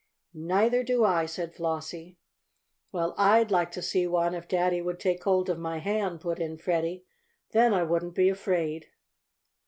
[0.33, 2.17] "Neither do I," said Flossie.
[2.91, 6.39] "Well, I'd like to see one if daddy would take hold of my hand," put
[6.39, 7.05] in Freddie.
[7.51, 8.87] "Then I wouldn't be afraid."